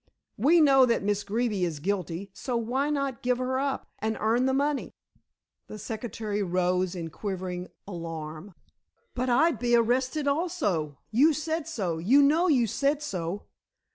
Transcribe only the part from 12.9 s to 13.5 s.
so."